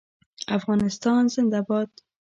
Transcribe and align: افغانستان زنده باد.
افغانستان 0.57 1.21
زنده 1.33 1.59
باد. 1.67 1.89